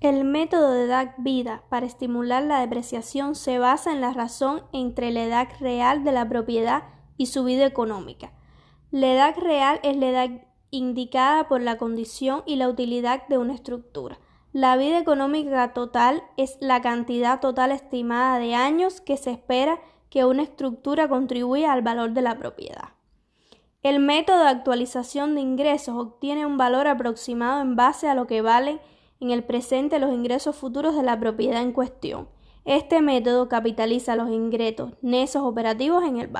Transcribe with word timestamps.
El 0.00 0.24
método 0.24 0.70
de 0.70 0.84
edad 0.84 1.14
vida 1.18 1.62
para 1.68 1.84
estimular 1.84 2.42
la 2.42 2.60
depreciación 2.60 3.34
se 3.34 3.58
basa 3.58 3.92
en 3.92 4.00
la 4.00 4.14
razón 4.14 4.62
entre 4.72 5.10
la 5.10 5.24
edad 5.24 5.48
real 5.60 6.04
de 6.04 6.12
la 6.12 6.26
propiedad 6.26 6.84
y 7.18 7.26
su 7.26 7.44
vida 7.44 7.66
económica. 7.66 8.32
La 8.90 9.12
edad 9.12 9.36
real 9.36 9.78
es 9.82 9.98
la 9.98 10.08
edad 10.08 10.30
indicada 10.70 11.48
por 11.48 11.60
la 11.60 11.76
condición 11.76 12.42
y 12.46 12.56
la 12.56 12.70
utilidad 12.70 13.28
de 13.28 13.36
una 13.36 13.52
estructura. 13.52 14.18
La 14.52 14.78
vida 14.78 14.98
económica 14.98 15.74
total 15.74 16.22
es 16.38 16.56
la 16.60 16.80
cantidad 16.80 17.38
total 17.40 17.70
estimada 17.70 18.38
de 18.38 18.54
años 18.54 19.02
que 19.02 19.18
se 19.18 19.30
espera 19.32 19.80
que 20.08 20.24
una 20.24 20.42
estructura 20.42 21.10
contribuya 21.10 21.74
al 21.74 21.82
valor 21.82 22.12
de 22.12 22.22
la 22.22 22.38
propiedad. 22.38 22.94
El 23.82 24.00
método 24.00 24.44
de 24.44 24.48
actualización 24.48 25.34
de 25.34 25.42
ingresos 25.42 25.94
obtiene 25.94 26.46
un 26.46 26.56
valor 26.56 26.86
aproximado 26.86 27.60
en 27.60 27.76
base 27.76 28.08
a 28.08 28.14
lo 28.14 28.26
que 28.26 28.40
valen 28.40 28.80
en 29.20 29.30
el 29.30 29.44
presente 29.44 29.98
los 29.98 30.12
ingresos 30.12 30.56
futuros 30.56 30.96
de 30.96 31.02
la 31.02 31.20
propiedad 31.20 31.62
en 31.62 31.72
cuestión. 31.72 32.28
Este 32.64 33.00
método 33.00 33.48
capitaliza 33.48 34.16
los 34.16 34.30
ingresos 34.30 34.92
netos 35.02 35.42
operativos 35.42 36.04
en 36.04 36.18
el. 36.18 36.30